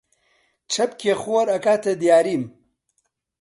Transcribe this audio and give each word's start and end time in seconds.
چەپکێ 0.71 1.13
خۆر 1.21 1.47
ئەکاتە 1.53 1.93
دیاریم! 2.01 2.43